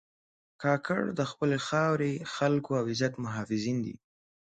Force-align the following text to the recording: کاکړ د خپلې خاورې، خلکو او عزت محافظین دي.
کاکړ 0.61 1.01
د 1.19 1.21
خپلې 1.31 1.57
خاورې، 1.67 2.11
خلکو 2.35 2.71
او 2.79 2.85
عزت 2.91 3.13
محافظین 3.23 3.77
دي. 3.85 3.95